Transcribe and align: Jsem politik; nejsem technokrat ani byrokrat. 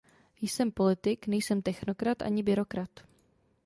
Jsem 0.41 0.71
politik; 0.71 1.27
nejsem 1.27 1.61
technokrat 1.61 2.21
ani 2.21 2.43
byrokrat. 2.43 2.89